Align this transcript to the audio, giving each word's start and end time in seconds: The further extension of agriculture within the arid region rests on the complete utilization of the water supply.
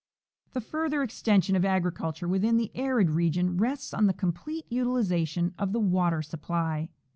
The 0.53 0.61
further 0.61 1.03
extension 1.03 1.55
of 1.55 1.63
agriculture 1.63 2.27
within 2.27 2.57
the 2.57 2.71
arid 2.73 3.11
region 3.11 3.57
rests 3.57 3.93
on 3.93 4.07
the 4.07 4.13
complete 4.15 4.65
utilization 4.67 5.53
of 5.59 5.73
the 5.73 5.79
water 5.79 6.23
supply. 6.23 6.89